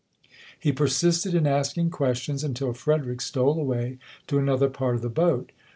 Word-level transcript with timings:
He 0.59 0.71
persisted 0.71 1.35
in 1.35 1.45
asking 1.45 1.91
questions 1.91 2.43
until 2.43 2.73
Frederick 2.73 3.21
stole 3.21 3.59
away 3.59 3.99
to 4.25 4.39
another 4.39 4.67
part 4.67 4.95
of 4.95 5.03
the 5.03 5.09
boat. 5.09 5.51